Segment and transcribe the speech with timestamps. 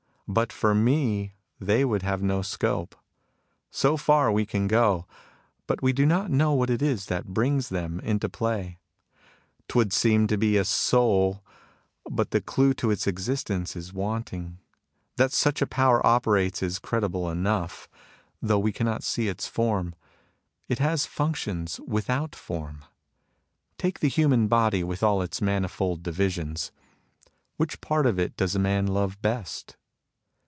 [0.27, 2.95] But for me, they would have no scope.
[3.69, 5.05] So far we can go;
[5.67, 8.79] but we do not know what it is that brings them into play.
[9.67, 11.41] 'Twould seem to be a 8(ml;
[12.09, 14.55] but the clue to its existence is wanting^
[15.17, 18.59] That such a power operates is credible enough, 44 MUSINGS OF A CHINESE MYSTIC though
[18.59, 19.95] we cannot see its form.
[20.69, 22.85] It has functions without form."
[23.77, 26.71] Take the human body with all its manifold divisions.
[27.57, 29.75] Which part of it does a man love best